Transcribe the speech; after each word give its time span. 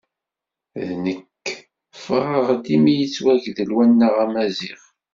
"Nekk, 1.03 1.45
ffɣeɣ-d 2.03 2.65
imi 2.75 2.93
yettwagdel 2.95 3.69
wannay 3.75 4.15
amaziɣ." 4.23 4.81